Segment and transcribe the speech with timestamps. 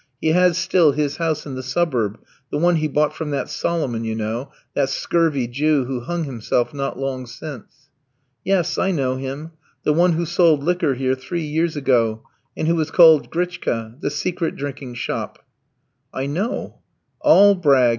[0.19, 2.17] He has still his house in the suburb,
[2.49, 6.73] the one he bought from that Solomon, you know, that scurvy Jew who hung himself
[6.73, 7.91] not long since."
[8.43, 9.51] "Yes, I know him,
[9.83, 12.23] the one who sold liquor here three years ago,
[12.57, 15.37] and who was called Grichka the secret drinking shop."
[16.11, 16.79] "I know."
[17.19, 17.89] "All brag.